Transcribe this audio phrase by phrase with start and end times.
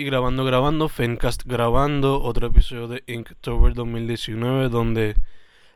[0.00, 5.14] Y grabando, grabando, Fencast grabando, otro episodio de Inktober 2019, donde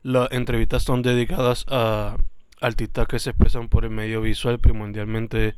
[0.02, 2.16] las entrevistas son dedicadas a
[2.58, 5.56] artistas que se expresan por el medio visual, primordialmente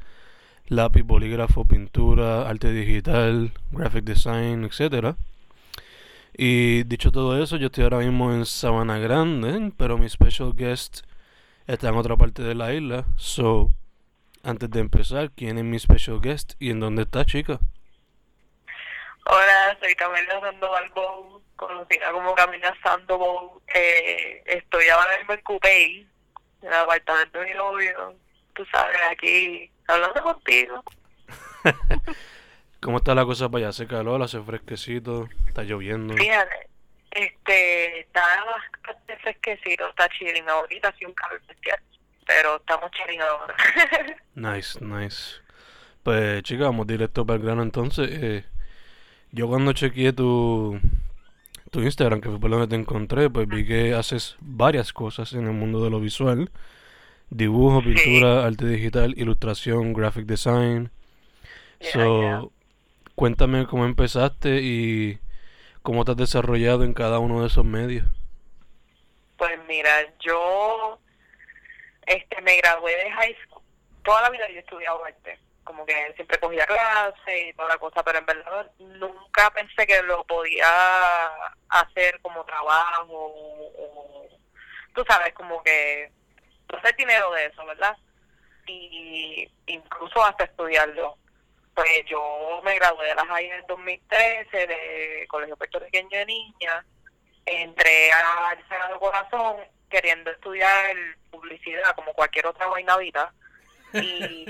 [0.66, 5.14] lápiz, bolígrafo, pintura, arte digital, graphic design, etc.
[6.36, 11.02] Y dicho todo eso, yo estoy ahora mismo en Sabana Grande, pero mi special guest
[11.68, 13.06] está en otra parte de la isla.
[13.14, 13.70] So,
[14.42, 17.60] antes de empezar, ¿quién es mi special guest y en dónde está, chica?
[19.28, 23.60] Hola, soy Camila Sandoval Bow, conocida como Camila Sandoval.
[23.74, 26.08] Eh, estoy ahora mismo en Coupey,
[26.62, 28.14] en el apartamento de mi novio.
[28.54, 30.84] Tú sabes, aquí hablando contigo.
[32.80, 33.68] ¿Cómo está la cosa para allá?
[33.70, 34.22] ¿Hace calor?
[34.22, 35.28] ¿Hace fresquecito?
[35.48, 36.14] ¿Está lloviendo?
[36.14, 36.68] Fíjate,
[37.10, 40.48] este, está bastante fresquecito, está chilling.
[40.48, 41.80] Ahorita sí un calor especial,
[42.24, 43.56] pero estamos chilling ahora.
[44.36, 45.40] nice, nice.
[46.04, 48.08] Pues, chica, vamos directo para el grano entonces.
[48.08, 48.44] Eh,
[49.36, 50.80] yo cuando chequeé tu,
[51.70, 55.44] tu Instagram, que fue por donde te encontré, pues vi que haces varias cosas en
[55.44, 56.50] el mundo de lo visual.
[57.28, 60.90] Dibujo, pintura, arte digital, ilustración, graphic design.
[61.80, 62.50] so,
[63.14, 65.18] cuéntame cómo empezaste y
[65.82, 68.06] cómo te has desarrollado en cada uno de esos medios.
[69.36, 70.98] Pues mira, yo
[72.06, 73.62] este me gradué de high school.
[74.02, 77.78] Toda la vida yo he estudiado arte como que siempre cogía clase y toda la
[77.78, 80.68] cosa, pero en verdad nunca pensé que lo podía
[81.68, 84.28] hacer como trabajo o,
[84.94, 86.10] tú sabes, como que
[86.82, 87.96] sé dinero de eso, ¿verdad?
[88.66, 91.18] Y incluso hasta estudiarlo.
[91.74, 96.86] Pues yo me gradué de la high en 2013 de Colegio Puertorriqueño de Niñas,
[97.44, 99.56] entré al Sagrado Corazón
[99.90, 100.96] queriendo estudiar
[101.30, 103.32] publicidad como cualquier otra guaynavita
[103.92, 104.46] y,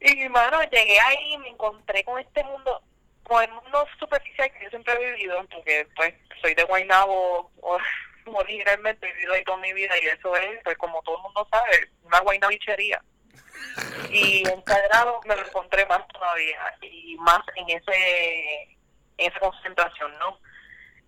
[0.24, 2.82] y mano, llegué ahí y me encontré con este mundo,
[3.22, 7.50] con el mundo superficial que yo siempre he vivido, porque pues soy de Guaynabo,
[8.26, 11.48] originalmente he vivido ahí toda mi vida y eso es, pues como todo el mundo
[11.50, 13.02] sabe, una guaynabichería.
[14.10, 18.62] Y en Sagrado me lo encontré más todavía y más en ese
[19.18, 20.38] en esa concentración, ¿no?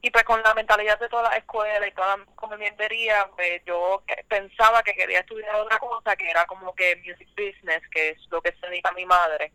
[0.05, 4.03] Y pues con la mentalidad de toda la escuela y toda la convenientería, pues yo
[4.29, 8.43] pensaba que quería estudiar otra cosa que era como que music business, que es lo
[8.43, 9.53] que se dedica a mi madre.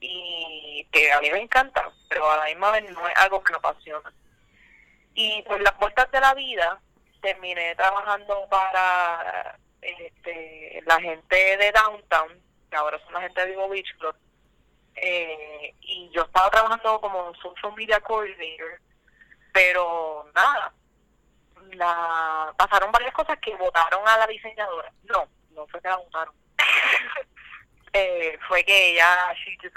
[0.00, 3.52] Y que a mí me encanta, pero a la misma vez no es algo que
[3.52, 4.10] me apasiona.
[5.12, 6.80] Y pues las vueltas de la vida,
[7.20, 13.68] terminé trabajando para este, la gente de Downtown, que ahora son la gente de Vivo
[13.68, 14.16] Beach Club.
[14.94, 18.80] Eh, y yo estaba trabajando como social media coordinator
[19.52, 20.72] pero nada,
[21.72, 24.92] la pasaron varias cosas que votaron a la diseñadora.
[25.04, 26.34] No, no fue que la votaron.
[27.92, 29.76] eh, fue que ella, she just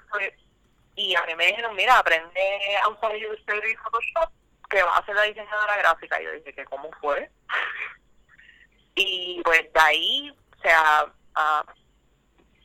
[0.95, 4.31] y a mí me dijeron, mira, aprende a usar Illustrator y Photoshop,
[4.69, 6.21] que va a ser la diseñadora gráfica.
[6.21, 7.31] Y yo dije, que ¿cómo fue?
[8.95, 11.71] y pues de ahí, o sea, uh,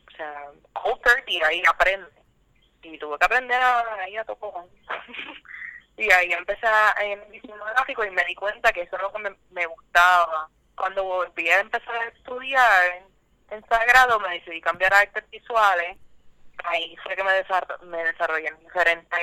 [0.04, 0.52] o sea,
[1.26, 2.10] y ahí aprende.
[2.82, 4.52] Y tuve que aprender a, ahí a tocar.
[5.98, 6.66] Y ahí empecé
[7.00, 10.48] en diseño gráfico y me di cuenta que eso es lo que me, gustaba.
[10.76, 13.02] Cuando volví a empezar a estudiar
[13.50, 15.98] en, Sagrado, me decidí cambiar a artes visuales.
[16.64, 17.32] Ahí fue que me,
[17.86, 19.18] me desarrollé en diferentes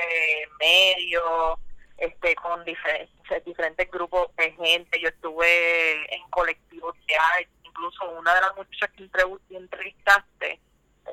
[0.60, 1.58] medios,
[1.96, 5.00] este con diferentes, diferentes grupos de gente.
[5.00, 7.48] Yo estuve en colectivos de arte.
[7.64, 10.60] Incluso una de las muchachas que entrevistaste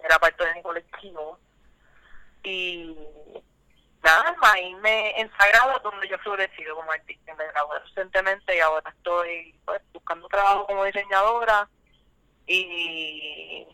[0.03, 1.39] era parte de mi colectivo.
[2.43, 2.97] Y
[4.03, 8.59] nada más me en Sagrado donde yo he florecido como artista me gradué recientemente y
[8.59, 11.67] ahora estoy pues, buscando trabajo como diseñadora
[12.45, 13.65] y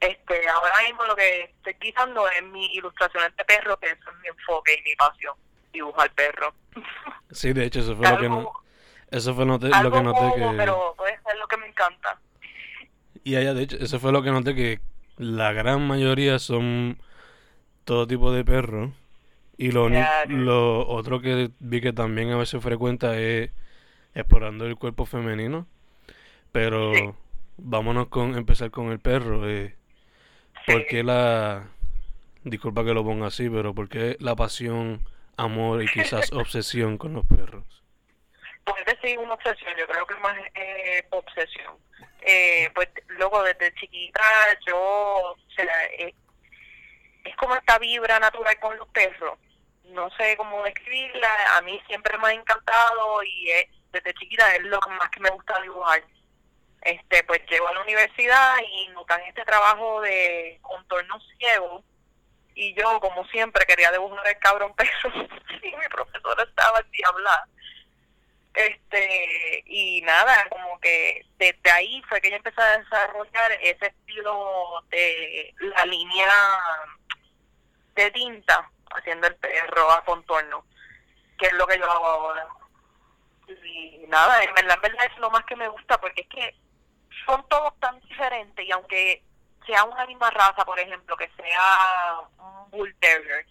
[0.00, 4.18] este ahora mismo lo que estoy quitando es mi ilustración de perro que eso es
[4.18, 5.34] mi enfoque y mi pasión
[5.72, 6.52] dibujar perro
[7.30, 8.52] sí de hecho eso fue lo que no,
[9.10, 12.18] eso fue lo que noté que pero pues, es lo que me encanta
[13.22, 14.80] y allá de hecho eso fue lo que noté que
[15.16, 16.98] la gran mayoría son
[17.86, 18.90] todo tipo de perros.
[19.58, 19.88] Y lo,
[20.28, 23.50] lo otro que vi que también a veces frecuenta es
[24.14, 25.66] explorando el cuerpo femenino.
[26.52, 27.16] Pero
[27.56, 29.48] vámonos con empezar con el perro.
[29.48, 29.74] Eh,
[30.66, 31.68] ¿Por qué la,
[32.46, 35.06] disculpa que lo ponga así, pero ¿por qué la pasión,
[35.36, 37.64] amor y quizás obsesión con los perros?
[38.64, 41.74] Puede decir una obsesión, yo creo que más eh, obsesión.
[42.20, 44.20] Eh, pues luego desde chiquita
[44.66, 46.14] yo, o sea, eh,
[47.24, 49.38] es como esta vibra natural con los perros.
[49.88, 54.62] No sé cómo describirla, a mí siempre me ha encantado y es, desde chiquita es
[54.62, 56.02] lo más que me gusta dibujar.
[56.82, 61.82] Este, pues llego a la universidad y notan este trabajo de contorno ciego
[62.54, 65.12] y yo, como siempre, quería dibujar el cabrón perro
[65.62, 67.48] y mi profesora estaba diabla
[68.54, 74.82] este y nada como que desde ahí fue que yo empecé a desarrollar ese estilo
[74.88, 76.32] de la línea
[77.94, 80.64] de tinta haciendo el perro a contorno
[81.38, 82.46] que es lo que yo hago ahora
[83.48, 86.54] y nada en verdad, en verdad es lo más que me gusta porque es que
[87.26, 89.22] son todos tan diferentes y aunque
[89.66, 93.46] sea una misma raza por ejemplo que sea un bull terrier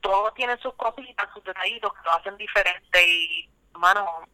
[0.00, 3.48] todos tienen sus cositas sus detallitos que lo hacen diferente y
[3.78, 4.28] mano,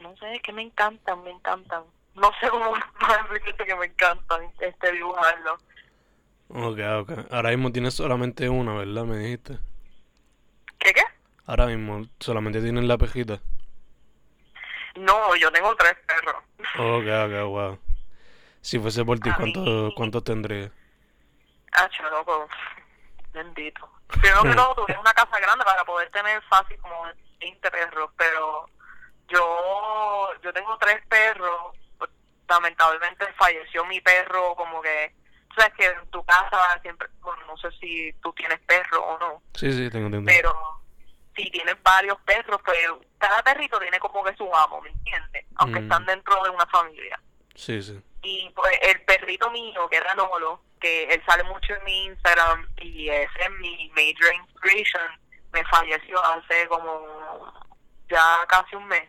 [0.00, 1.84] no sé, es que me encantan, me encantan.
[2.14, 2.74] No sé cómo
[3.32, 5.58] decirte que me encantan este dibujarlo.
[6.54, 7.32] Ok, ok.
[7.32, 9.04] Ahora mismo tienes solamente una, ¿verdad?
[9.04, 9.58] Me dijiste.
[10.78, 11.02] ¿Qué qué?
[11.46, 13.40] Ahora mismo solamente tienes la pejita.
[14.94, 16.36] No, yo tengo tres perros.
[16.78, 17.78] Ok, ok, wow.
[18.60, 20.70] Si fuese por ti, ¿cuántos cuánto tendría?
[21.72, 22.48] Ah, loco.
[23.32, 23.90] Bendito.
[24.06, 27.04] Primero que todo, tuve una casa grande para poder tener fácil como
[27.40, 28.70] 20 perros, pero
[29.28, 31.76] yo yo tengo tres perros.
[32.48, 35.14] Lamentablemente falleció mi perro, como que,
[35.54, 39.42] sabes que en tu casa siempre, bueno, no sé si tú tienes perro o no.
[39.54, 40.24] Sí, sí, tengo, tengo.
[40.26, 40.54] Pero
[41.36, 42.78] si tienes varios perros, pues
[43.18, 45.46] cada perrito tiene como que su amo, ¿me entiendes?
[45.56, 45.82] Aunque Mm.
[45.84, 47.18] están dentro de una familia.
[47.54, 48.00] Sí, sí.
[48.22, 52.68] Y pues el perrito mío, que era Nolo, que él sale mucho en mi Instagram
[52.80, 55.02] y ese es mi major inspiration,
[55.52, 57.52] me falleció hace como
[58.10, 59.08] ya casi un mes.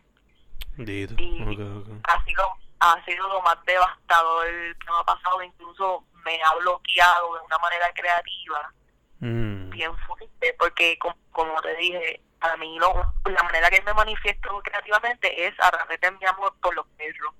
[0.77, 1.13] Dito.
[1.17, 1.99] Y Ok, ok.
[2.03, 2.53] ha sido
[2.93, 7.57] ha sido lo más devastador que me ha pasado, incluso me ha bloqueado de una
[7.59, 8.71] manera creativa
[9.19, 9.69] Mm.
[9.69, 12.93] bien fuerte, porque com- como te dije, a mí lo,
[13.25, 17.33] la manera que me manifiesto creativamente es a través de mi amor por los perros.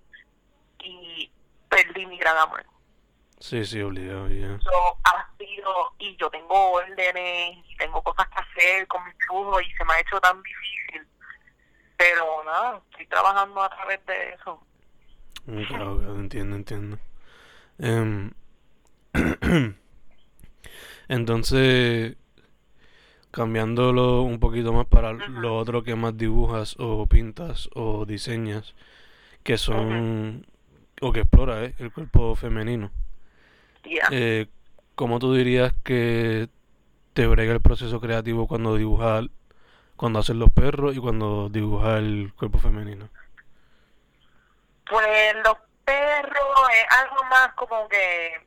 [0.80, 1.32] Y
[1.70, 2.66] perdí mi gran amor.
[3.40, 4.56] Sí, sí, obligado, ya.
[4.56, 9.60] Eso ha sido, y yo tengo órdenes, y tengo cosas que hacer con mi flujo,
[9.62, 11.08] y se me ha hecho tan difícil.
[11.98, 14.66] Pero nada, estoy trabajando a través de eso.
[15.48, 16.98] Entiendo, entiendo.
[17.78, 18.32] Em,
[21.08, 22.16] entonces,
[23.32, 28.74] cambiándolo un poquito más para lo otro que más dibujas o pintas o diseñas,
[29.44, 30.46] que son,
[31.02, 31.76] o que exploras, ¿eh?
[31.80, 32.92] el cuerpo femenino.
[34.12, 34.48] Eh,
[34.96, 36.50] ¿cómo tú dirías que
[37.14, 39.26] te brega el proceso creativo cuando dibujas,
[39.96, 43.10] cuando haces los perros y cuando dibujas el cuerpo femenino?
[44.90, 48.46] Pues los perros es algo más como que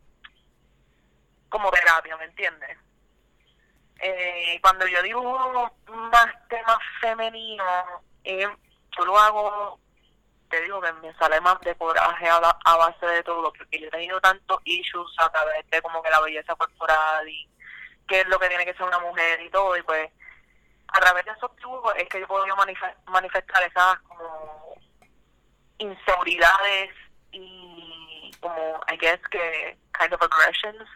[1.49, 2.77] como terapia, ¿me entiendes?
[4.01, 7.85] Eh, cuando yo dibujo más temas femeninos,
[8.23, 8.47] eh,
[8.97, 9.81] yo lo hago,
[10.51, 13.81] te digo que me sale más de coraje a, ba- a base de todo, porque
[13.81, 17.49] yo he tenido tantos issues a través de como que la belleza corporal y
[18.07, 20.11] qué es lo que tiene que ser una mujer y todo, y pues
[20.89, 22.45] a través de esos dibujos es que yo puedo
[23.07, 24.58] manifestar esas como
[25.79, 26.91] inseguridades
[27.33, 30.89] y como I guess que kind of aggressions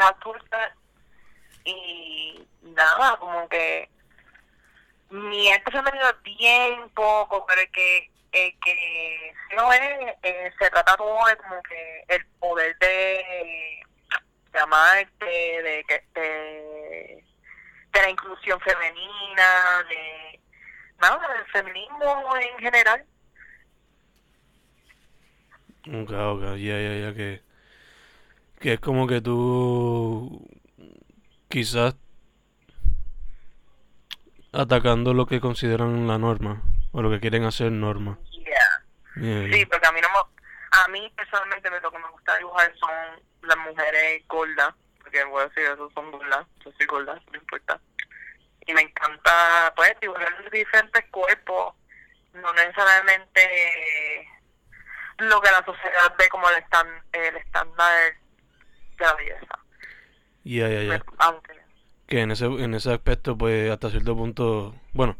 [0.00, 0.72] have towards that
[1.64, 3.88] y nada como que
[5.10, 10.96] mi arte femenino bien poco pero el que el que no es eh, se trata
[10.96, 13.80] todo de como que el poder de
[14.52, 17.24] de amarte de que de,
[17.92, 20.40] de la inclusión femenina de
[20.98, 23.04] nada del feminismo en general
[25.88, 27.42] Ok, ok, ya, ya, ya, que,
[28.58, 30.44] que es como que tú
[31.48, 31.94] quizás
[34.52, 38.18] atacando lo que consideran la norma o lo que quieren hacer norma.
[38.32, 40.18] yeah Yeah, Sí, porque a mí no me,
[40.72, 42.90] a mí personalmente lo que me gusta dibujar son
[43.42, 47.80] las mujeres gordas, porque voy a decir eso, son gordas, yo soy gorda, no importa.
[48.66, 51.74] Y me encanta, pues, dibujar diferentes cuerpos,
[52.34, 54.28] no necesariamente
[55.18, 58.14] lo que la sociedad ve como el, estándar
[58.98, 59.58] de la belleza.
[60.44, 61.04] ya, ya, ya.
[61.18, 61.52] Aunque,
[62.06, 65.16] Que en ese, en ese aspecto, pues hasta cierto punto, bueno,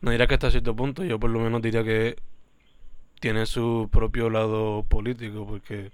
[0.00, 2.16] no diría que hasta cierto punto, yo por lo menos diría que
[3.20, 5.90] tiene su propio lado político, porque...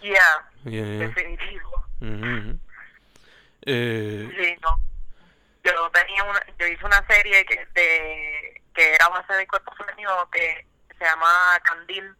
[0.00, 0.14] yeah,
[0.64, 1.08] yeah, yeah.
[1.08, 1.84] definitivo.
[3.62, 4.80] Eh, Sí, no.
[5.62, 10.28] Yo tenía una, yo hice una serie que de que era base de cuerpo femenino
[10.30, 10.66] que
[10.98, 12.14] se llama Candil,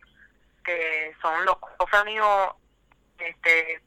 [0.65, 2.55] que son los cuerpos femeninos
[3.19, 3.83] este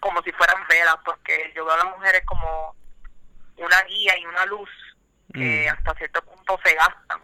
[0.00, 2.74] como si fueran velas, porque yo veo a las mujeres como
[3.58, 4.70] una guía y una luz
[5.34, 5.72] que Mm.
[5.74, 7.20] hasta cierto punto se gastan.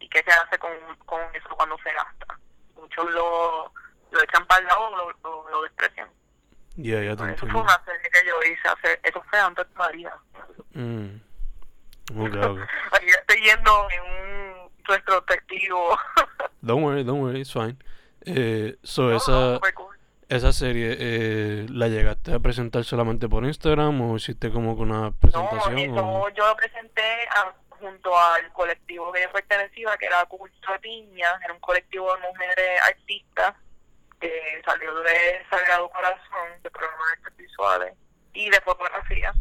[0.00, 0.70] ¿Y qué se hace con,
[1.04, 2.38] con eso cuando se gasta?
[2.76, 3.72] Muchos lo,
[4.10, 6.08] lo echan para el lado o lo, lo, lo desprecian.
[6.76, 9.74] ya, ya te Eso fue una serie que yo hice hace, eso fue antes de
[9.74, 10.12] María.
[10.72, 11.16] Mm.
[12.16, 12.58] Ok, ok.
[12.92, 15.98] Aquí estoy yendo en un retrospectivo.
[16.60, 17.76] Don't worry, don't worry, it's fine.
[18.24, 19.60] Eh, so, No, no, esa,
[20.28, 25.00] esa serie, eh, ¿la llegaste a presentar solamente por Instagram o hiciste como que una
[25.02, 25.76] No, presentación?
[25.98, 30.72] o- eso yo lo presenté a- junto al colectivo que yo pertenecía, que era Culto
[30.72, 33.54] de Piña, era un colectivo de mujeres artistas
[34.20, 35.12] que salió de
[35.48, 37.92] Sagrado Corazón, de programas de artes visuales
[38.34, 39.32] y de fotografía.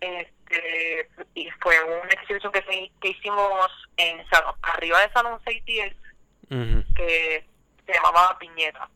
[0.00, 5.96] Este, y fue una exhibición que, hicimos en Salón- arriba de Salón 610
[6.48, 7.46] Que
[7.84, 8.88] se llamaba Piñeta.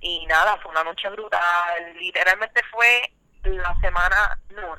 [0.00, 1.94] Y nada, fue una noche brutal.
[1.98, 3.12] Literalmente fue
[3.44, 4.76] la semana, no,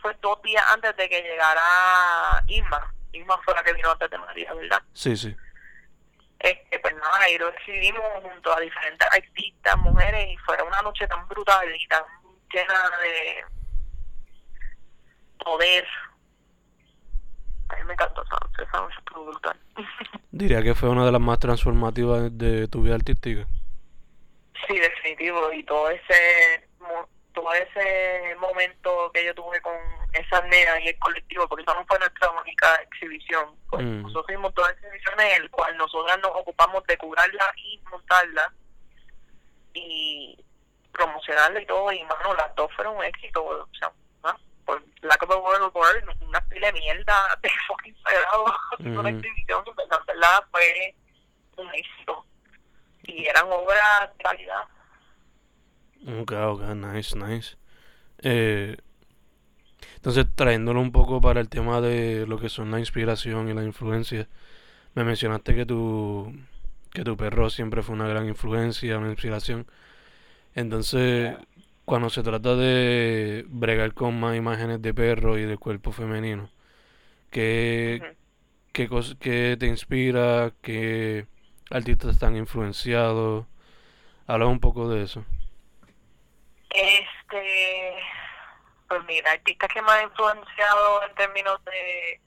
[0.00, 2.92] fue dos días antes de que llegara Irma.
[3.12, 4.82] Irma fue la que vino antes de María, ¿verdad?
[4.92, 5.34] Sí, sí.
[6.38, 11.06] Este, pues nada, y lo decidimos junto a diferentes artistas, mujeres, y fue una noche
[11.08, 12.04] tan brutal y tan
[12.52, 13.44] llena de
[15.38, 15.86] poder.
[17.68, 19.58] A mí me encantó esa noche, esa noche estuvo brutal.
[20.30, 23.46] Diría que fue una de las más transformativas de tu vida artística.
[24.66, 25.52] Sí, definitivo.
[25.52, 26.68] Y todo ese
[27.36, 29.74] todo ese momento que yo tuve con
[30.14, 33.54] esas nenas y el colectivo, porque esa no fue nuestra única exhibición.
[33.68, 34.02] Pues Mm.
[34.02, 38.52] Nosotros hicimos todas las exhibiciones, el cual nosotras nos ocupamos de curarla y montarla
[39.74, 40.42] y
[40.92, 41.92] promocionarla y todo.
[41.92, 43.44] Y, mano, las dos fueron un éxito.
[43.44, 43.92] O sea.
[44.66, 49.64] Por la Copa World World, una pila de mierda de fucking sagrado haciendo una exhibición
[49.64, 50.94] que, en verdad, fue
[51.56, 52.26] un éxito.
[53.04, 54.64] Y eran obras de calidad.
[56.20, 57.56] Ok, ok, nice, nice.
[58.18, 58.76] Eh,
[59.94, 63.62] entonces, trayéndolo un poco para el tema de lo que son la inspiración y la
[63.62, 64.28] influencia,
[64.94, 66.32] me mencionaste que tu,
[66.92, 69.66] que tu perro siempre fue una gran influencia, una inspiración.
[70.54, 71.36] Entonces,
[71.86, 76.50] cuando se trata de bregar con más imágenes de perro y de cuerpo femenino,
[77.30, 78.04] ¿qué,
[78.72, 80.52] qué, cos- qué te inspira?
[80.62, 81.26] ¿Qué
[81.70, 83.46] artistas están influenciados?
[84.28, 85.24] Habla un poco de eso.
[86.70, 87.96] Este,
[88.88, 92.20] pues mira, artistas que me han influenciado en términos de,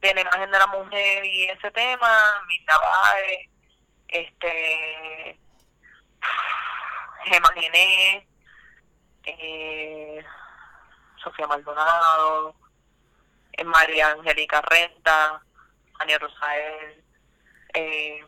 [0.00, 2.42] de la imagen de la mujer y ese tema,
[2.80, 3.50] Baez,
[4.08, 5.40] este,
[7.26, 8.27] Gemma Gené,
[9.38, 10.24] eh,
[11.22, 12.54] Sofía Maldonado,
[13.52, 15.42] eh, María Angélica Renta,
[15.98, 17.04] Ania Rosael,
[17.74, 18.24] eh,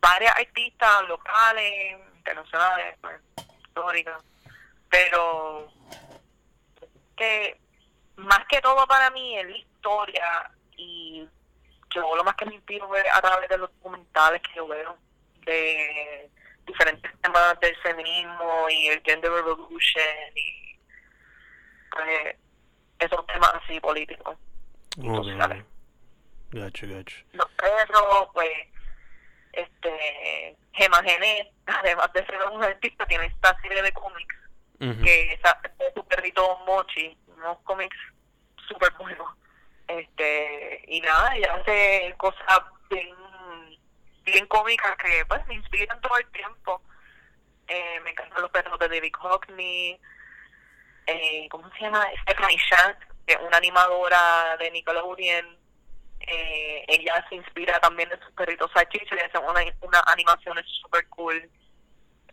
[0.00, 3.20] varias artistas locales, internacionales, pues,
[3.66, 4.22] históricas,
[4.88, 5.68] pero
[7.16, 7.60] que
[8.16, 11.28] más que todo para mí es la historia y
[11.90, 14.96] yo lo más que me inspiro a través de los documentales que yo veo
[15.44, 16.30] de
[16.66, 20.78] diferentes temas del feminismo y el gender revolution y
[21.90, 22.36] pues,
[22.98, 24.36] esos temas así políticos
[24.96, 25.64] y Ok, sociales.
[26.50, 27.16] Gacho, gacho.
[27.32, 28.50] Los perros, pues,
[29.52, 34.36] este, Gemma Genet, además de ser un artista, tiene esta serie de cómics
[35.02, 35.60] que esa,
[35.94, 37.96] su perrito Mochi, unos cómics
[38.66, 39.28] súper buenos.
[39.88, 43.14] Este, y nada, ella hace cosas bien,
[44.30, 46.82] bien cómicas que pues me inspiran todo el tiempo.
[47.68, 50.00] Eh, me encantan los perros de David Hockney,
[51.06, 52.04] eh, ¿cómo se llama?
[52.22, 55.58] Stephanie Shank, que es una animadora de Nickelodeon.
[56.20, 61.08] Eh, ella se inspira también de sus perritos salchichos y hace una, una animaciones super
[61.08, 61.50] cool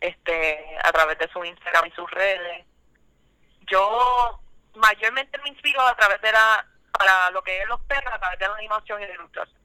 [0.00, 2.66] este a través de su Instagram y sus redes.
[3.66, 4.40] Yo
[4.74, 8.38] mayormente me inspiro a través de la para lo que es los perros a través
[8.38, 9.58] de la animación y la ilustración.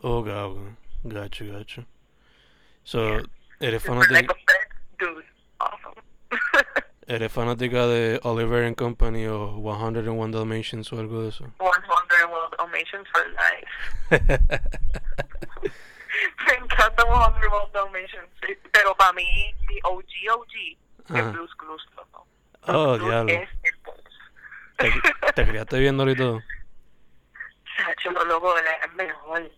[0.00, 0.83] Ok, ok.
[1.04, 1.84] Gacho, gacho.
[2.82, 3.20] So,
[3.60, 4.34] ¿eres fanática,
[4.98, 5.24] dude.
[5.58, 5.94] Awesome.
[7.06, 11.44] ¿eres fanática de Oliver and Company o 101 Dalmatians o algo de eso?
[11.58, 13.68] 101 Dalmatians for life.
[16.46, 18.30] Me encanta 101 Dalmatians.
[18.72, 21.82] Pero para mí, mi OG OG es Blues Clues.
[21.96, 22.26] loco.
[22.66, 23.32] Oh, diablo.
[23.32, 23.74] es el.
[24.76, 26.40] ¿Te, te criaste viéndolo y todo?
[27.76, 29.50] Sacho, lo loco, era el mejor.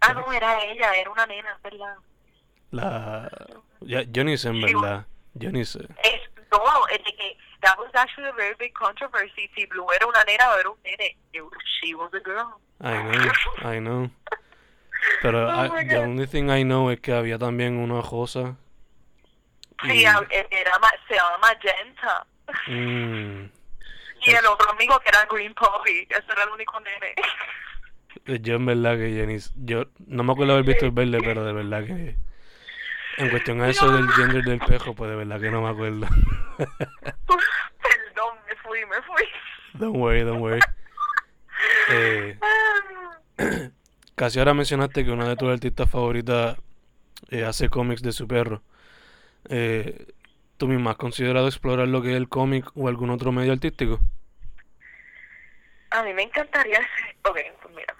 [0.00, 1.96] Ah, no, era ella, era una nena, ¿verdad?
[2.70, 3.30] La...
[3.80, 5.06] Yo ni sé, en verdad.
[5.34, 5.80] Yo ni sé.
[6.04, 9.48] Es, lo es de que that was actually a very big controversy.
[9.54, 11.16] Si Blue era una nena o era un nene.
[11.32, 11.42] It,
[11.80, 12.60] she was a girl.
[12.80, 14.10] I know, I know.
[15.22, 18.56] Pero Oh I- the only thing I know es que había también una cosa.
[19.82, 22.26] Sí, y- a- era, ma- se llama Magenta.
[22.66, 23.50] mm,
[24.20, 26.06] Y el otro amigo que era Green Poppy.
[26.10, 27.14] Ese era el único nene.
[28.24, 31.52] Yo en verdad que Jenny, yo no me acuerdo haber visto el verde, pero de
[31.52, 32.16] verdad que
[33.18, 36.06] en cuestión a eso del gender del pejo, pues de verdad que no me acuerdo.
[36.58, 39.24] Perdón, me fui, me fui.
[39.74, 40.60] don't worry, don't worry.
[41.90, 42.38] Eh,
[44.14, 46.56] casi ahora mencionaste que una de tus artistas favoritas
[47.30, 48.62] eh, hace cómics de su perro.
[49.48, 50.06] Eh,
[50.56, 54.00] ¿Tú misma has considerado explorar lo que es el cómic o algún otro medio artístico?
[55.90, 56.80] A mí me encantaría.
[57.22, 57.94] Ok, pues mira.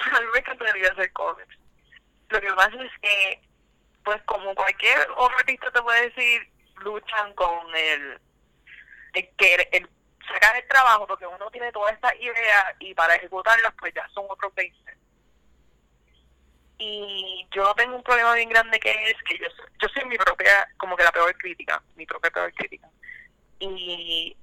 [0.16, 1.58] A mí me encantaría hacer cómics.
[2.28, 3.40] Lo que pasa es que,
[4.04, 8.20] pues como cualquier otro artista te puede decir, luchan con el...
[9.14, 9.88] el que el,
[10.32, 14.26] sacar el trabajo, porque uno tiene todas estas ideas y para ejecutarlas, pues ya son
[14.28, 14.78] otros 20.
[16.78, 19.46] Y yo tengo un problema bien grande que es que yo,
[19.82, 22.88] yo soy mi propia, como que la peor crítica, mi propia peor crítica.
[23.58, 24.34] Y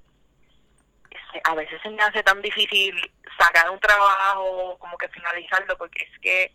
[1.44, 6.20] a veces se me hace tan difícil sacar un trabajo, como que finalizarlo, porque es
[6.20, 6.54] que...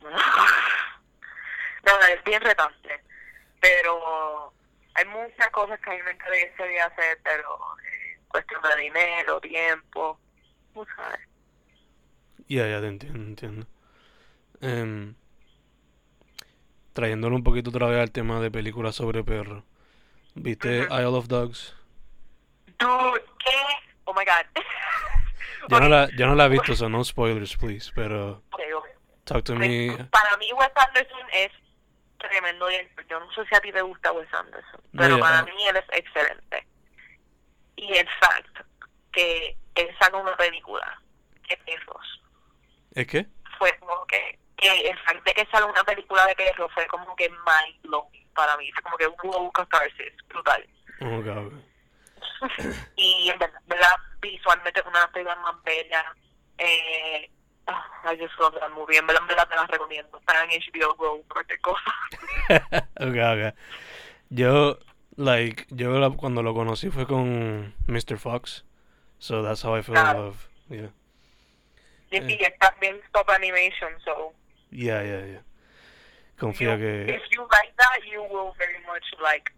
[1.84, 3.04] No, no, es bien retante.
[3.60, 4.54] Pero
[4.94, 10.18] hay muchas cosas que a mí me interesaría hacer, pero eh, cuestión de dinero, tiempo,
[10.72, 11.20] tú sabes.
[12.48, 13.66] Ya, ya te entiendo, entiendo.
[14.62, 15.14] Em,
[16.94, 19.62] trayéndolo un poquito otra vez al tema de películas sobre perros.
[20.34, 20.94] ¿Viste Ujú.
[20.94, 21.74] Isle of Dogs?
[22.78, 23.56] Dude, ¿qué?
[24.04, 24.46] Oh my god.
[25.68, 28.60] Yo no la, yo no la he visto, so no spoilers, please, pero ok.
[29.24, 29.96] talk to me.
[30.10, 31.50] Para mí Wes Anderson es
[32.18, 33.06] tremendo director.
[33.06, 35.42] Yo no sé si a ti te gusta Wes Anderson, No, pero ya, para ah.
[35.44, 36.66] mí él es excelente.
[37.76, 38.60] Y el fact
[39.12, 41.00] que él saca una película
[41.48, 42.22] de perros
[42.92, 43.26] ¿Es qué?
[43.58, 47.14] fue como que, que el fact de que salga una película de perros fue como
[47.16, 48.70] que mind blowing para mí.
[48.72, 50.66] Fue como que wow, catharsis, brutal.
[51.00, 51.52] Oh, God.
[52.96, 56.04] y en verdad, verdad, visualmente es una películas más bellas.
[56.58, 57.30] Eh,
[57.66, 58.96] ah, I just love that movie.
[58.98, 60.18] En verdad, en verdad te las recomiendo.
[60.18, 61.94] Está en HBO Go, cualquier cosa.
[63.00, 63.54] Ok, ok.
[64.30, 64.78] Yo,
[65.16, 68.18] like, yo la- cuando lo conocí fue con Mr.
[68.18, 68.64] Fox.
[69.18, 70.36] So that's how I fell in love.
[70.68, 70.90] Yeah.
[72.10, 72.36] Y, Eh.
[72.40, 74.32] y está bien stop animation, so
[74.70, 75.42] Yeah, yeah, yeah.
[76.38, 79.52] Confía you- que, if you like that, you will very much like.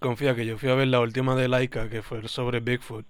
[0.00, 3.06] Confía que yo fui a ver la última de Laika, que fue sobre Bigfoot,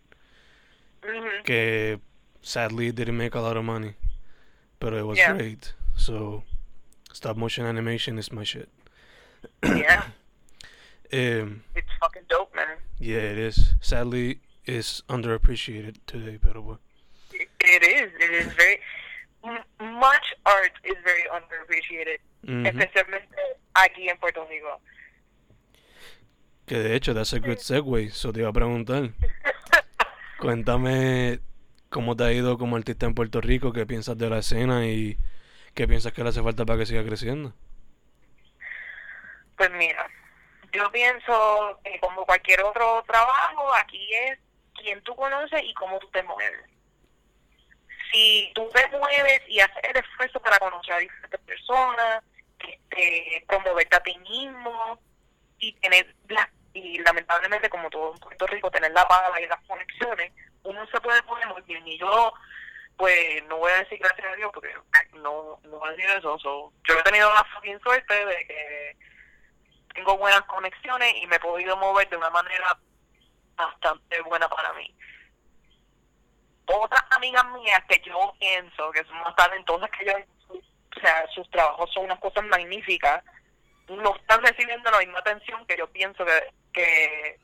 [1.03, 1.43] Mhm.
[1.45, 2.01] que
[2.43, 3.95] sadly didn't make a lot of money,
[4.79, 5.33] pero it was Yeah.
[5.35, 5.75] great.
[5.97, 6.45] So,
[7.13, 8.69] stop motion animation is my shit.
[9.63, 10.05] Yeah,
[11.13, 12.79] Um, it's fucking dope, man.
[12.99, 13.77] yeah, it is.
[13.81, 16.81] Sadly, it's underappreciated today, pero bueno.
[17.33, 18.13] It, it is.
[18.21, 18.81] It is very
[19.45, 19.65] m-
[20.01, 22.67] much art is very underappreciated, Ujú.
[22.67, 23.37] especialmente
[23.75, 24.81] aquí en Puerto Rico.
[26.67, 28.11] Que de hecho, that's a good segue.
[28.11, 29.11] So te iba a preguntar.
[30.39, 31.41] Cuéntame
[31.89, 35.17] cómo te ha ido como artista en Puerto Rico, qué piensas de la escena y
[35.75, 37.55] qué piensas que le hace falta para que siga creciendo.
[39.57, 40.07] Pues mira,
[40.73, 44.39] yo pienso que como cualquier otro trabajo, aquí es
[44.75, 46.69] quién tú conoces y cómo tú te mueves.
[48.13, 52.25] Si tú te mueves y haces el esfuerzo para conocer a diferentes personas,
[52.59, 54.99] este, promoverte a ti mismo
[55.59, 59.61] y tener las y lamentablemente como todo en Puerto Rico tener la paga y las
[59.67, 62.35] conexiones, uno se puede poner muy bien y yo
[62.97, 64.75] pues no voy a decir gracias a Dios porque
[65.15, 66.39] no, no voy a decir eso.
[66.39, 67.47] so, yo he tenido la
[67.83, 68.97] suerte de que
[69.95, 72.79] tengo buenas conexiones y me he podido mover de una manera
[73.55, 74.95] bastante buena para mí.
[76.67, 80.13] Otras amigas mías que yo pienso que son más talentosas que yo,
[80.51, 83.23] o sea, sus trabajos son unas cosas magníficas,
[83.89, 87.39] no están recibiendo la misma atención que yo pienso que, que,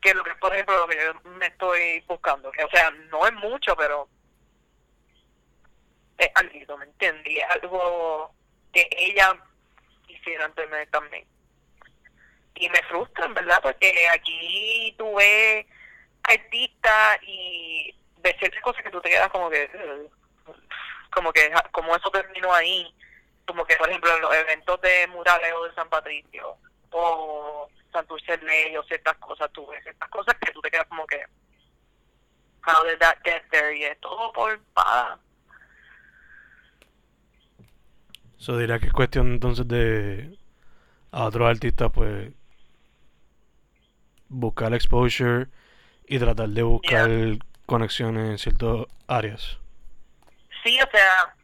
[0.00, 2.48] que lo que, por ejemplo, lo que yo me estoy buscando.
[2.48, 4.08] O sea, no es mucho, pero
[6.18, 8.34] es algo, ¿me es algo
[8.72, 9.36] que ella
[10.06, 11.26] quisiera tener también
[12.60, 13.58] y me frustran, ¿verdad?
[13.62, 15.66] Porque aquí tú ves
[16.24, 19.70] artistas y ves ciertas cosas que tú te quedas como que,
[21.10, 22.94] como que, como eso terminó ahí,
[23.50, 26.56] como que, por ejemplo, en los eventos de Muraleo de San Patricio
[26.92, 31.04] o Santurce Ley o ciertas cosas, tú ves ciertas cosas que tú te quedas como
[31.04, 31.20] que,
[32.64, 33.76] how did that get there?
[33.76, 35.18] Y es todo por paga.
[38.38, 40.38] Eso diría que es cuestión entonces de
[41.10, 42.32] a otros artistas pues
[44.28, 45.48] buscar exposure
[46.06, 47.10] y tratar de buscar
[47.66, 49.58] conexiones en ciertas áreas.
[50.62, 51.34] Sí, o sea,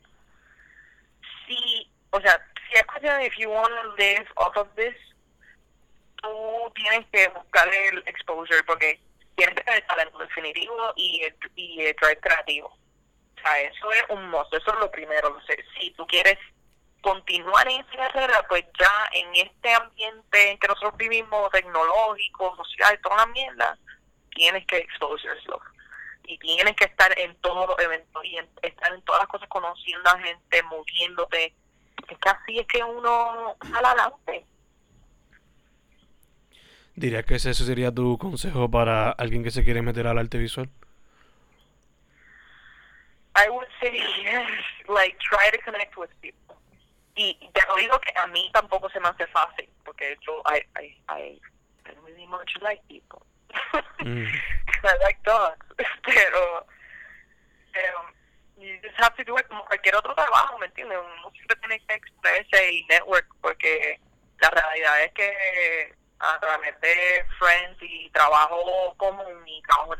[1.46, 1.85] sí,
[2.16, 4.94] o sea, si es cuestión if you want to live off of this,
[6.22, 9.00] tú tienes que buscar el exposure porque
[9.36, 12.68] tienes que tener talento definitivo y el, y el drive creativo.
[12.68, 15.38] O sea, eso es un must, eso es lo primero.
[15.78, 16.38] si tú quieres
[17.02, 22.98] continuar en esa carrera, pues ya en este ambiente en que nosotros vivimos, tecnológico, social,
[23.02, 23.78] toda la mierda,
[24.30, 25.62] tienes que expose yourself.
[26.24, 30.10] Y tienes que estar en todos los eventos y estar en todas las cosas, conociendo
[30.10, 31.54] a gente, moviéndote.
[32.08, 34.44] Es que así es que uno sale adelante.
[36.94, 40.70] ¿Dirías que ese sería tu consejo para alguien que se quiere meter al arte visual?
[43.36, 44.48] I would say yes,
[44.88, 46.56] like try to connect with people.
[47.16, 50.62] Y te lo digo que a mí tampoco se me hace fácil, porque yo, I,
[50.78, 51.40] I, I,
[51.86, 53.24] I really much like people.
[54.00, 54.26] mm.
[54.84, 55.66] I like dogs.
[56.04, 56.66] Pero,
[57.72, 57.98] pero,
[58.56, 60.98] you just have to do it como cualquier otro trabajo, ¿me entiendes?
[60.98, 64.00] Uno siempre tiene que expresarse y network, porque
[64.40, 69.94] la realidad es que a través de friends y trabajo común y trabajo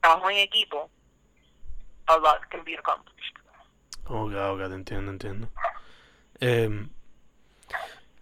[0.00, 0.90] trabajo en equipo,
[2.06, 3.38] a lot can be accomplished.
[4.06, 5.48] Ok, ok, te entiendo, entiendo.
[6.40, 6.86] Eh,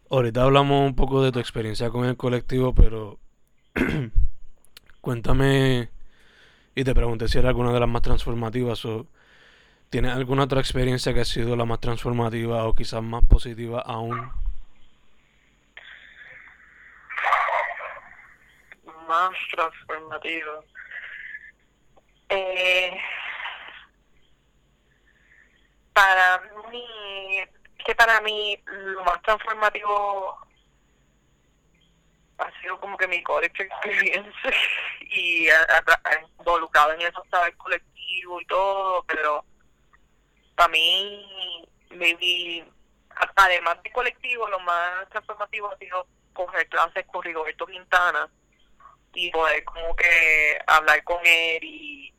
[0.09, 3.19] ahorita hablamos un poco de tu experiencia con el colectivo, pero
[5.01, 5.91] cuéntame
[6.75, 9.07] y te pregunté si era alguna de las más transformativas o
[9.91, 14.33] tienes alguna otra experiencia que ha sido la más transformativa o quizás más positiva aún.
[19.07, 20.61] Más transformativa.
[22.31, 22.97] Eh,
[25.93, 26.87] para mí,
[27.85, 30.39] que para mí lo más transformativo
[32.43, 34.33] ha sido como que mi college experience
[35.01, 35.49] y
[36.39, 39.45] involucrado en eso estaba el colectivo y todo, pero
[40.55, 42.67] para mí, maybe,
[43.37, 48.29] además de colectivo, lo más transformativo ha sido coger clases con Rigoberto Quintana
[49.15, 52.15] y poder como que hablar con él y,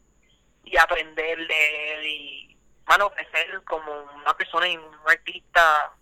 [0.64, 5.94] y aprender de él y mano, crecer como una persona y un artista,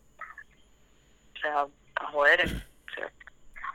[1.35, 2.70] o sea, a joder,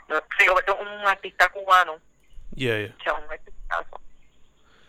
[0.08, 2.00] o sea, no, un artista cubano,
[2.54, 4.00] yeah, o sea, un artistazo,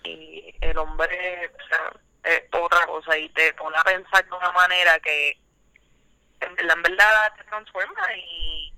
[0.03, 4.51] y el hombre, o sea, es otra cosa, y te pone a pensar de una
[4.51, 5.37] manera que
[6.39, 8.73] en verdad, en verdad te transforma y,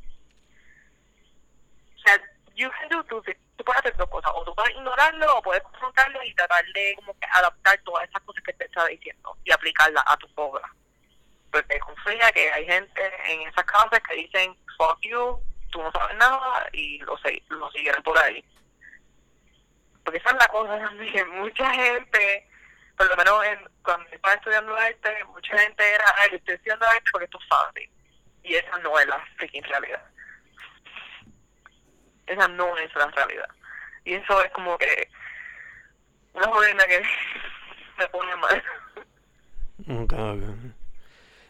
[1.95, 2.21] o sea,
[2.55, 3.37] you can do two things.
[3.57, 6.95] Tú puedes hacer dos cosas, o tú puedes ignorarlo o puedes confrontarlo y tratar de
[6.95, 10.63] como que adaptar todas esas cosas que te está diciendo y aplicarlas a tu obra.
[11.51, 16.17] Porque confía que hay gente en esas casas que dicen, fuck you, tú no sabes
[16.17, 17.17] nada y lo,
[17.49, 18.43] lo siguen por ahí.
[20.03, 22.47] Porque esa es la cosa también, mucha gente,
[22.97, 27.09] por lo menos en, cuando estaba estudiando arte, mucha gente era, ay, estoy estudiando arte
[27.11, 27.89] porque esto es fácil.
[28.43, 29.23] Y esa no es la
[29.69, 30.09] realidad
[32.29, 33.49] esa no es la realidad.
[34.05, 35.09] Y eso es como que
[36.33, 37.01] una jodida que
[37.97, 38.63] me pone mal.
[39.87, 40.73] Ok, ok.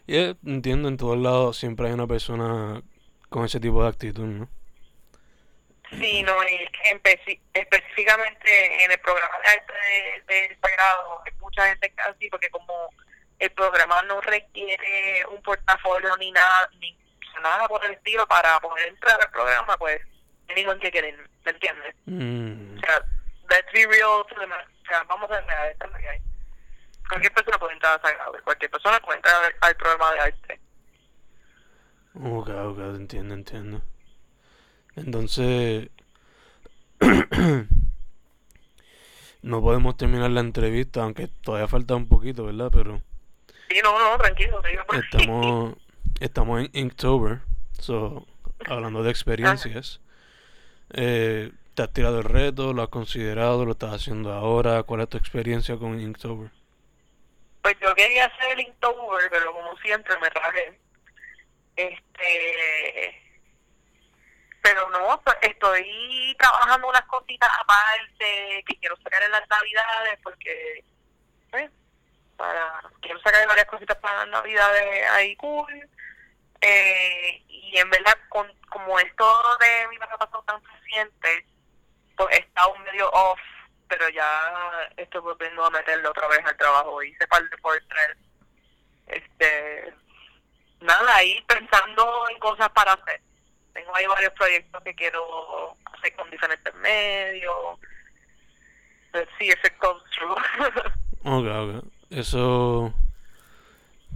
[0.07, 0.17] Y
[0.49, 2.81] entiendo, en todos lados siempre hay una persona
[3.29, 4.49] con ese tipo de actitud, ¿no?
[5.91, 6.69] Sí, no, y
[7.53, 9.73] específicamente en el programa de arte
[10.27, 12.89] de, de grado hay mucha gente que así, porque como
[13.39, 16.95] el programa no requiere un portafolio ni nada, ni
[17.41, 20.01] nada por el estilo para poder entrar al programa, pues
[20.49, 21.15] anyone que quieren,
[21.45, 21.95] ¿me entiendes?
[22.05, 22.77] Mm.
[22.77, 23.03] O sea,
[23.49, 26.21] let's be real to the O sea, vamos a ver, esta es la que hay.
[27.07, 30.59] Cualquier persona puede entrar a Sagrado, cualquier persona puede entrar al programa de arte.
[32.15, 33.81] Ok, ok, entiendo, entiendo.
[34.95, 35.89] Entonces,
[39.41, 42.69] no podemos terminar la entrevista, aunque todavía falta un poquito, ¿verdad?
[42.71, 43.01] Pero...
[43.69, 44.61] Sí, no, no, tranquilo.
[44.93, 45.75] Estamos,
[46.19, 47.39] estamos en Inktober,
[47.79, 48.25] so,
[48.67, 50.01] hablando de experiencias.
[50.91, 52.73] Eh, ¿Te has tirado el reto?
[52.73, 53.63] ¿Lo has considerado?
[53.63, 54.83] ¿Lo estás haciendo ahora?
[54.83, 56.49] ¿Cuál es tu experiencia con Inktober?
[57.61, 60.77] Pues yo quería hacer el Inktober, pero como siempre me traje.
[61.79, 63.23] Este.
[64.61, 70.83] Pero no, pues, estoy trabajando unas cositas aparte que quiero sacar en las navidades porque.
[71.49, 71.71] Pues,
[72.35, 75.89] para quiero sacar varias cositas para las navidades ahí cool.
[76.59, 81.45] Eh, y en verdad, con, como esto de mi papá pasó tan reciente,
[82.17, 83.39] pues está un medio off,
[83.87, 87.01] pero ya estoy volviendo a meterlo otra vez al trabajo.
[87.03, 88.19] Hice par de portraits.
[89.07, 89.93] Este,
[90.81, 93.21] nada, ahí pensando en cosas para hacer.
[93.73, 97.79] tengo ahí varios proyectos que quiero hacer con diferentes medios.
[99.13, 100.37] Let's see if it goes through.
[101.25, 101.83] Ok, ok.
[102.11, 102.93] Eso...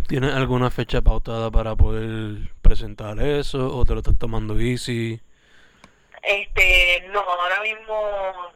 [0.08, 3.76] ¿Tienes alguna fecha pautada para poder presentar eso?
[3.76, 5.19] ¿O te lo estás tomando easy?
[6.21, 8.54] Este, no, ahora mismo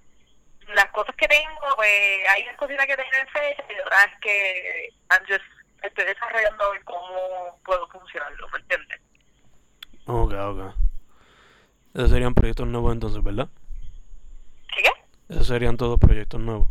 [0.73, 1.89] las cosas que tengo, pues
[2.29, 5.45] hay unas cositas que tengo en fecha y otras que I'm just,
[5.81, 9.01] estoy desarrollando a ver cómo puedo funcionarlo, ¿me entiendes?
[10.05, 10.75] Ok, ok.
[11.93, 13.47] Esos serían proyectos nuevos entonces, ¿verdad?
[14.75, 14.91] ¿Sí qué?
[15.29, 16.67] Esos serían todos proyectos nuevos.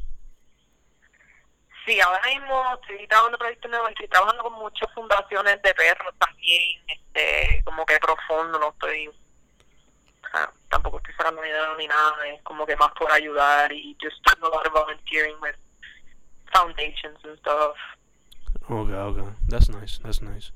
[1.84, 6.82] Sí, ahora mismo estoy trabajando proyectos nuevos, estoy trabajando con muchas fundaciones de perros también,
[6.88, 9.14] este, como que profundo, no estoy, o
[10.32, 14.16] sea, tampoco estoy sacando dinero ni nada, es como que más por ayudar y just
[14.24, 15.54] doing a lot of volunteering with
[16.52, 17.76] foundations and stuff.
[18.68, 19.18] Ok, ok.
[19.48, 20.52] That's nice, that's nice.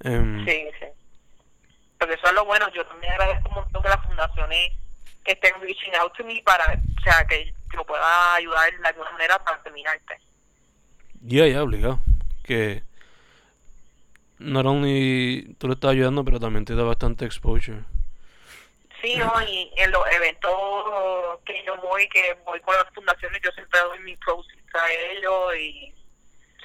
[0.00, 0.86] Em, Sí, sí.
[1.98, 4.72] Porque eso es lo bueno, yo también agradezco un montón que las fundaciones
[5.24, 9.38] estén reaching out to me para, o sea, que yo pueda ayudar de alguna manera
[9.42, 10.18] para terminarte.
[11.22, 11.98] Ya, ya, obligado.
[12.44, 12.82] Que
[14.38, 17.82] not only tú le estás ayudando, pero también te da bastante exposure.
[19.02, 19.32] Sí, ¿no?
[19.46, 20.52] y en los eventos
[21.44, 25.56] que yo voy, que voy con las fundaciones, yo siempre doy mi proceeds a ellos
[25.58, 25.94] y,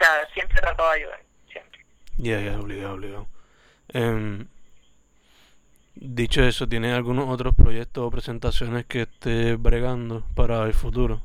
[0.04, 1.86] sea, siempre trato de ayudar, siempre.
[2.18, 3.28] Ya, ya, obligado, obligado.
[3.90, 4.48] Em,
[5.96, 11.22] dicho eso, ¿tienes algunos otros proyectos o presentaciones que estés bregando para el futuro?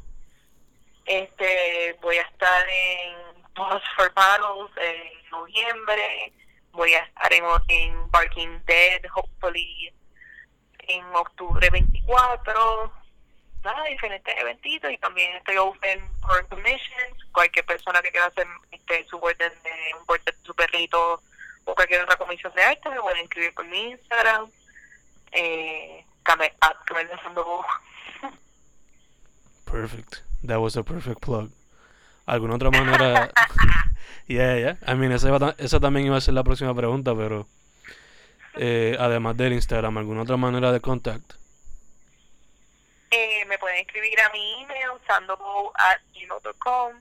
[1.07, 6.33] Este, voy a estar en Pause for Battles en noviembre,
[6.73, 9.93] voy a estar en, en Barking Dead, hopefully,
[10.89, 12.93] en octubre 24,
[13.67, 19.05] nada, diferentes eventitos y también estoy open for commissions, cualquier persona que quiera hacer este,
[19.05, 21.21] su orden de un de su perrito
[21.65, 24.47] o cualquier otra comisión de arte me pueden escribir por mi Instagram,
[25.33, 26.05] eh,
[27.23, 27.65] Sandoval.
[29.65, 30.23] Perfect.
[30.45, 31.51] That was a perfect plug.
[32.27, 33.31] ¿Alguna otra manera?
[34.29, 34.77] Yeah, yeah.
[34.85, 37.47] I mean, esa, iba esa también iba a ser la próxima pregunta, pero
[38.57, 41.35] eh, además del Instagram, ¿alguna otra manera de contact?
[43.17, 46.93] Eh, me pueden escribir a mi email, sandobo at gmail.com.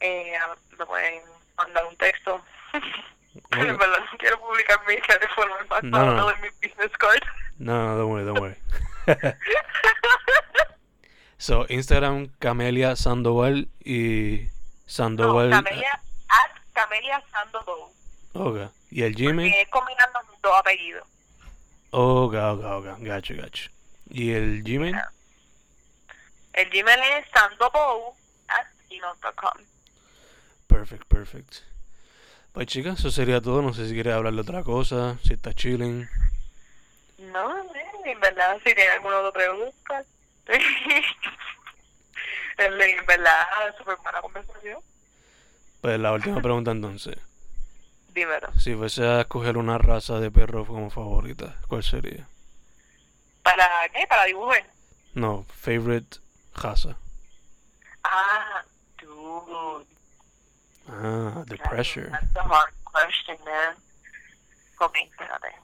[0.00, 0.34] Eh,
[0.78, 1.22] me pueden
[1.56, 2.42] mandar un texto.
[3.52, 6.14] En verdad no quiero publicar mi teléfono, es más No, no.
[6.14, 7.22] no mi business card.
[7.58, 8.56] No, no, don't worry, don't worry.
[11.38, 14.50] so, Instagram, Camelia Sandoval y no,
[14.86, 15.50] Sandoval.
[15.50, 15.92] Camelia,
[16.28, 17.92] at Camelia Sandoval.
[18.34, 18.72] Ok.
[18.90, 19.52] ¿Y el Gmail?
[19.52, 21.06] Que es combinando dos apellidos.
[21.92, 22.86] Ok, ok, ok.
[22.98, 23.70] Gacho, gacho.
[24.10, 24.96] ¿Y el Gmail?
[26.60, 28.14] El Gmail es sandobo
[28.48, 29.64] at gmail.com.
[30.66, 31.54] Perfect, perfect.
[32.52, 33.62] Pues chicas, eso sería todo.
[33.62, 36.06] No sé si quieres hablar de otra cosa, si estás chilling.
[37.16, 37.64] No,
[38.04, 40.04] en verdad, si tiene alguna otra pregunta.
[42.58, 44.82] en verdad, súper buena conversación.
[45.80, 47.16] Pues la última pregunta entonces.
[48.12, 48.52] Dímelo.
[48.60, 52.28] Si fuese a escoger una raza de perro como favorita, ¿cuál sería?
[53.42, 54.06] ¿Para qué?
[54.06, 54.66] ¿Para dibujar?
[55.14, 56.18] No, favorite
[56.54, 56.96] raza.
[58.04, 58.62] Ah,
[58.98, 59.86] dude.
[60.88, 62.10] Ah, the that's- pressure.
[62.10, 63.76] That's a hard question, man.
[64.80, 65.54] Ok, espérate.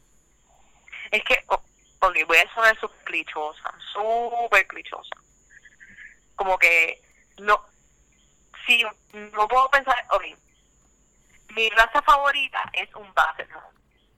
[1.11, 1.63] Es que, oh,
[2.01, 5.17] ok, voy a sonar súper clichosa, súper clichosa.
[6.37, 7.01] Como que,
[7.39, 7.65] no,
[8.67, 10.25] si no puedo pensar, ok,
[11.55, 13.49] mi raza favorita es un Basset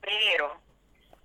[0.00, 0.60] pero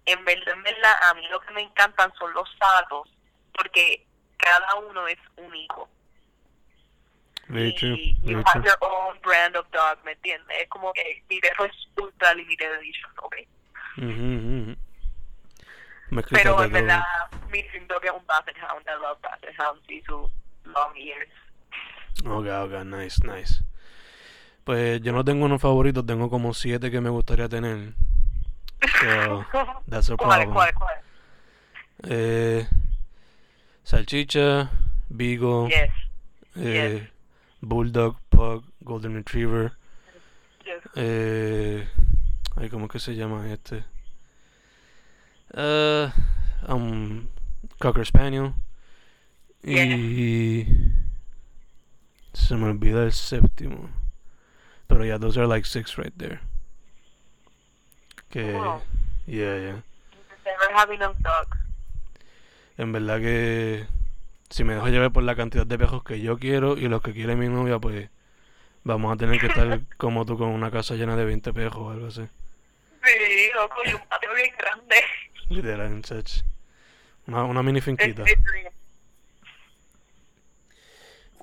[0.05, 3.09] en verdad, en verdad, a mí lo que me encantan son los satos,
[3.53, 4.05] porque
[4.43, 5.89] cada uno es único.
[7.47, 8.63] True, y you very have true.
[8.63, 10.57] your own brand of dog, ¿me entiendes?
[10.61, 13.35] Es como que mi perro es ultra limited edition, ¿ok?
[16.31, 17.03] Pero de en verdad,
[17.51, 18.85] mi dog es un Basset Hound.
[18.87, 20.31] I love Basset Hounds y sus
[20.63, 21.29] long ears.
[22.25, 23.63] Ok, ok, nice, nice.
[24.63, 27.93] Pues yo no tengo unos favoritos, tengo como siete que me gustaría tener.
[28.99, 29.45] So,
[29.89, 30.53] that's a ¿Cuál, problem.
[30.53, 30.95] cuál, cuál?
[32.03, 32.67] Eh,
[33.83, 34.69] salchicha,
[35.09, 35.91] Beagle, Yes,
[36.55, 37.07] eh,
[37.61, 39.73] Bulldog, Pug, Golden Retriever.
[40.65, 40.81] yes.
[40.95, 41.87] Eh,
[42.55, 43.83] ay, ¿cómo que se llama este?
[45.53, 46.11] Eh,
[46.67, 47.27] um,
[47.79, 48.53] Cocker Spaniel.
[49.65, 50.65] Y
[52.33, 53.89] se me olvida el séptimo.
[54.87, 56.41] Pero yeah, those are like six right there.
[58.29, 58.53] Okay.
[58.53, 58.81] Wow.
[59.25, 59.75] yeah, yeah.
[60.45, 61.57] Never have enough dogs.
[62.77, 63.85] En verdad que
[64.49, 67.13] si me dejo llevar por la cantidad de pejos que yo quiero y los que
[67.13, 68.09] quiere mi novia, pues
[68.83, 71.91] vamos a tener que estar como tú con una casa llena de 20 pejos o
[71.91, 72.27] algo así.
[73.03, 74.95] Sí, loco, y un patio bien grande.
[75.49, 76.41] Literal, chach.
[77.27, 78.23] Una, una mini finquita.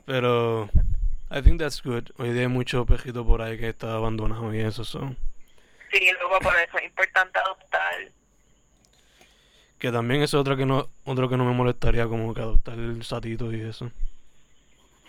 [0.07, 0.69] Pero
[1.31, 2.11] I think that's good.
[2.19, 5.16] Hoy día hay mucho pejito por ahí que está abandonado y eso son.
[5.93, 7.95] Sí, luego por eso es importante adoptar.
[9.81, 13.03] Que también es otro que no otro que no me molestaría como que adoptar el
[13.03, 13.90] satito y eso.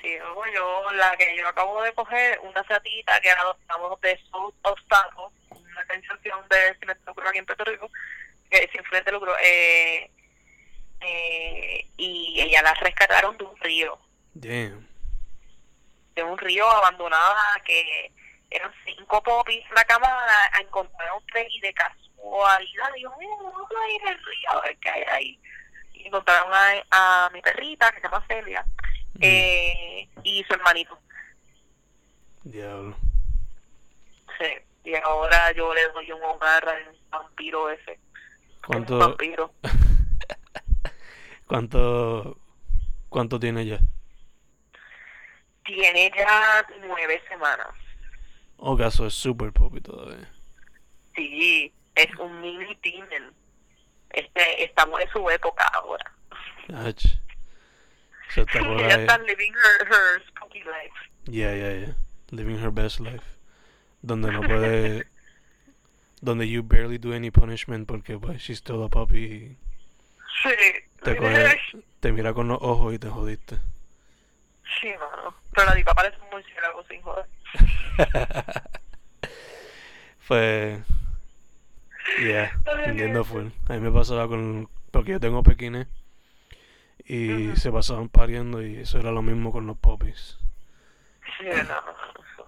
[0.02, 4.56] Sí, luego yo, la que yo acabo de coger, una satita que adoptamos de South
[4.64, 7.92] of Taco, una organización de de lucro aquí en Puerto Rico,
[8.50, 10.10] que sin fines de lucro, eh,
[11.02, 14.00] eh, y ella la rescataron de un río,
[14.34, 14.88] Damn.
[16.16, 18.10] de un río abandonada que
[18.50, 21.74] eran cinco popis en la cámara, encontraron tres y de
[22.22, 25.40] casualidad dijo, "Mira, vamos a ir al río a ver qué hay ahí.
[25.94, 28.66] Y encontraron a, a mi perrita, que se llama Celia,
[29.20, 30.98] eh, y su hermanito.
[32.44, 32.96] Diablo.
[34.40, 34.46] Sí,
[34.84, 37.92] y ahora yo le doy un hogar al vampiro ese.
[37.92, 39.54] Un ¿Cuánto vampiro.
[41.48, 42.38] cuánto
[43.10, 43.80] cuánto tiene ya?
[45.64, 47.68] Tiene ya nueve semanas.
[48.58, 50.32] O caso es super popi todavía.
[51.16, 53.34] Sí, es un mini demon.
[54.10, 56.12] Este, estamos en su época ahora.
[58.36, 60.94] Está por Ella está living her, her spooky life.
[61.26, 61.94] Yeah, yeah, yeah.
[62.32, 63.26] Living her best life.
[64.02, 65.06] Donde no puede.
[66.22, 69.58] donde you barely do any punishment porque pues she's still a puppy
[70.44, 70.50] Sí,
[71.04, 71.60] te coge,
[72.00, 73.58] te mira con los ojos y te jodiste.
[74.80, 75.36] sí, mano.
[75.54, 77.26] Pero la dipa parece un murciélago sin joder.
[80.28, 80.80] Pues.
[82.22, 82.52] Yeah,
[82.86, 83.48] entiendo full.
[83.68, 84.70] A mí me pasaba con.
[84.92, 85.88] Porque yo tengo pequines.
[87.06, 87.56] Y Ujú.
[87.58, 90.38] se pasaban pariendo y eso era lo mismo con los puppies.
[91.40, 92.46] Sí, no.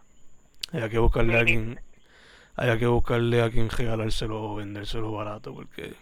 [0.74, 1.80] Había que buscarle a quien.
[2.56, 5.96] Había que buscarle a quien regalárselo o vendérselo barato porque.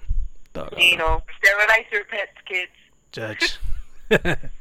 [0.78, 1.24] Sí, no.
[1.38, 2.72] Sterilize your pets, kids.
[3.12, 3.60] Chach.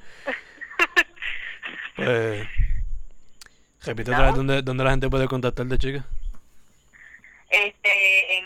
[1.96, 2.48] pues.
[3.82, 6.04] Repite otra vez dónde, dónde la gente puede contactarte, chica.
[7.50, 8.44] este en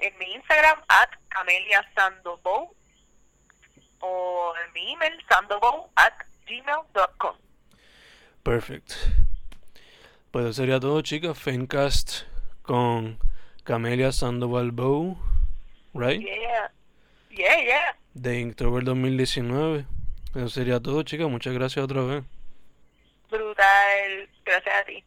[0.00, 2.74] en mi Instagram at Camelia Sandobow
[4.00, 6.14] o en mi email sandobow at
[6.46, 7.36] gmail.com
[8.42, 8.92] Perfect.
[10.30, 11.38] Pues eso sería todo, chicas.
[11.38, 12.22] Fencast
[12.62, 13.18] con
[13.64, 15.18] Camelia Sandoval Bow,
[15.94, 16.20] right?
[16.20, 16.70] yeah
[17.30, 19.84] yeah yeah De Inktober 2019.
[20.34, 21.28] Eso sería todo, chicas.
[21.28, 22.24] Muchas gracias otra vez.
[23.30, 25.04] brutal gracias a ti